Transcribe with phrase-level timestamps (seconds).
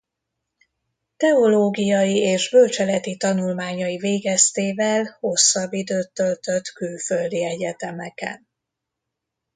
[1.17, 8.47] Teológiai és bölcseleti tanulmányai végeztével hosszabb időt töltött külföldi egyetemeken.